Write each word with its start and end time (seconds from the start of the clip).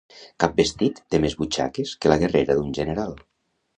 Cap 0.43 0.55
vestit 0.61 1.01
té 1.15 1.19
més 1.25 1.37
butxaques 1.41 1.93
que 2.07 2.13
la 2.13 2.19
guerrera 2.25 2.57
d'un 2.61 2.77
general. 2.79 3.15